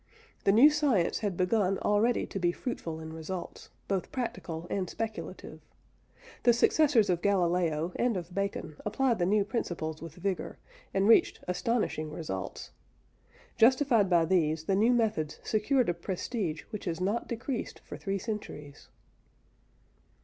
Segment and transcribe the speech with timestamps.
[0.45, 5.61] The new science had begun already to be fruitful in results, both practical and speculative.
[6.41, 10.57] The successors of Galileo and of Bacon applied the new principles with vigour,
[10.91, 12.71] and reached astonishing results.
[13.57, 18.17] Justified by these, the new methods secured a prestige which has not decreased for three
[18.17, 18.87] centuries.